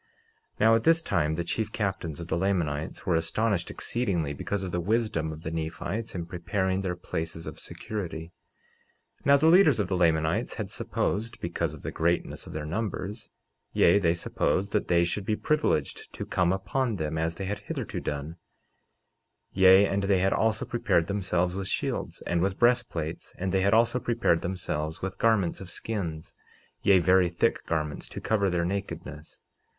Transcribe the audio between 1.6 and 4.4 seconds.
captains of the Lamanites were astonished exceedingly,